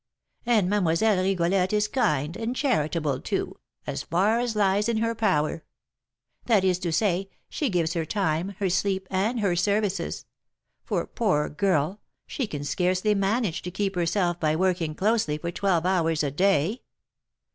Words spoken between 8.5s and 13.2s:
her sleep, and her services; for, poor girl! she can scarcely